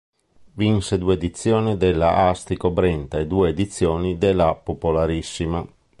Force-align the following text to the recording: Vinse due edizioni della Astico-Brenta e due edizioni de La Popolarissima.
Vinse 0.55 0.97
due 0.97 1.13
edizioni 1.13 1.77
della 1.77 2.27
Astico-Brenta 2.29 3.19
e 3.19 3.27
due 3.27 3.49
edizioni 3.49 4.17
de 4.17 4.33
La 4.33 4.55
Popolarissima. 4.55 5.63